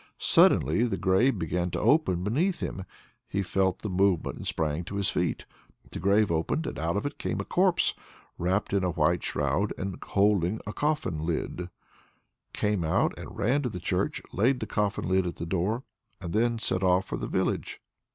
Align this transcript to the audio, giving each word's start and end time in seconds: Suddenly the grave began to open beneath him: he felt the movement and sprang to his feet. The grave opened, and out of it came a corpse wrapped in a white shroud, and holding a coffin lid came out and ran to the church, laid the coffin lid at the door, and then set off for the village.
Suddenly 0.17 0.81
the 0.87 0.97
grave 0.97 1.37
began 1.37 1.69
to 1.69 1.79
open 1.79 2.23
beneath 2.23 2.59
him: 2.59 2.85
he 3.29 3.43
felt 3.43 3.83
the 3.83 3.87
movement 3.91 4.35
and 4.35 4.47
sprang 4.47 4.83
to 4.85 4.95
his 4.95 5.09
feet. 5.11 5.45
The 5.91 5.99
grave 5.99 6.31
opened, 6.31 6.65
and 6.65 6.79
out 6.79 6.97
of 6.97 7.05
it 7.05 7.19
came 7.19 7.39
a 7.39 7.45
corpse 7.45 7.93
wrapped 8.39 8.73
in 8.73 8.83
a 8.83 8.89
white 8.89 9.21
shroud, 9.21 9.73
and 9.77 9.99
holding 10.01 10.59
a 10.65 10.73
coffin 10.73 11.19
lid 11.23 11.69
came 12.51 12.83
out 12.83 13.13
and 13.15 13.37
ran 13.37 13.61
to 13.61 13.69
the 13.69 13.79
church, 13.79 14.23
laid 14.33 14.59
the 14.59 14.65
coffin 14.65 15.07
lid 15.07 15.27
at 15.27 15.35
the 15.35 15.45
door, 15.45 15.83
and 16.19 16.33
then 16.33 16.57
set 16.57 16.81
off 16.81 17.05
for 17.05 17.17
the 17.17 17.27
village. 17.27 17.79